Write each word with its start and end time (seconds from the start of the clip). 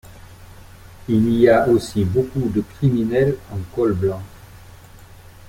Il 1.07 1.29
y 1.31 1.47
a 1.47 1.67
aussi 1.67 2.03
beaucoup 2.03 2.49
de 2.49 2.61
criminels 2.61 3.37
en 3.51 3.59
col 3.75 3.93
blanc. 3.93 4.23